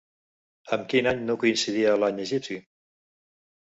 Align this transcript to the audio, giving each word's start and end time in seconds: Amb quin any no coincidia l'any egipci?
Amb 0.77 0.87
quin 0.93 1.11
any 1.13 1.23
no 1.29 1.37
coincidia 1.45 1.95
l'any 2.05 2.27
egipci? 2.29 2.63